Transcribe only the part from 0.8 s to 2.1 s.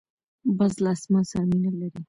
له اسمان سره مینه لري